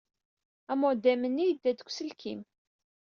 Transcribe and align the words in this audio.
Amodem-nni 0.71 1.45
yedda-d 1.47 1.77
deg 1.79 1.87
uselkim. 1.89 2.41